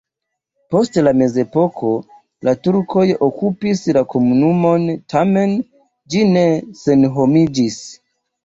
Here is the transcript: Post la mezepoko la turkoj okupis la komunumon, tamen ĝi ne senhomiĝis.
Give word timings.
Post 0.75 0.95
la 1.07 1.11
mezepoko 1.17 1.91
la 2.49 2.55
turkoj 2.69 3.05
okupis 3.27 3.83
la 3.99 4.03
komunumon, 4.15 4.89
tamen 5.15 5.55
ĝi 6.15 6.27
ne 6.35 6.47
senhomiĝis. 6.83 7.81